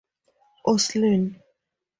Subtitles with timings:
[0.73, 1.23] Oslin.